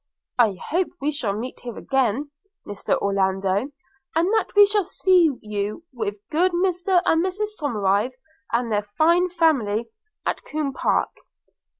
I 0.39 0.57
hope 0.69 0.87
we 0.99 1.11
shall 1.11 1.37
meet 1.37 1.59
here 1.59 1.77
again, 1.77 2.31
Mr 2.65 2.97
Orlando; 2.99 3.71
and 4.15 4.33
that 4.33 4.47
we 4.55 4.65
shall 4.65 4.83
see 4.83 5.29
you, 5.43 5.83
with 5.93 6.15
good 6.31 6.53
Mr 6.53 7.03
and 7.05 7.23
Mrs 7.23 7.49
Somerive, 7.59 8.13
and 8.51 8.71
their 8.71 8.81
fine 8.81 9.29
family, 9.29 9.89
at 10.25 10.43
Combe 10.43 10.73
Park. 10.73 11.15